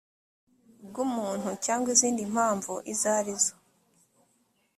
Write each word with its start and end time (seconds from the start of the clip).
bw 0.87 0.95
umuntu 1.05 1.49
cyangwa 1.65 1.87
izindi 1.95 2.21
mpamvu 2.33 2.73
izo 2.91 3.07
arizo 3.19 3.53